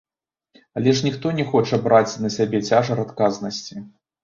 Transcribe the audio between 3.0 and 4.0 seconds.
адказнасці.